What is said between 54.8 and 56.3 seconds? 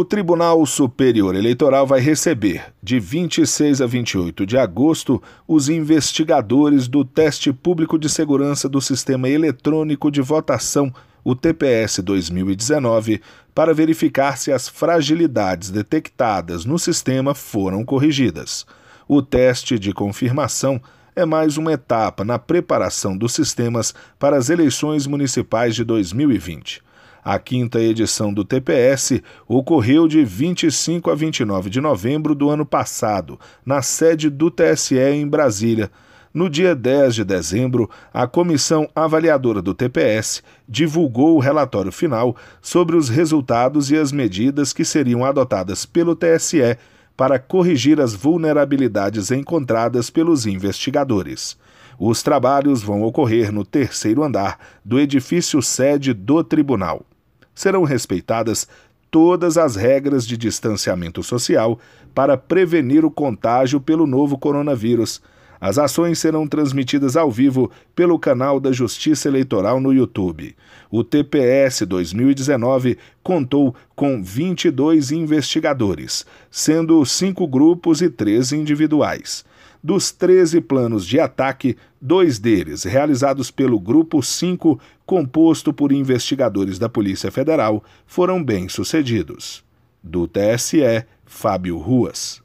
do edifício sede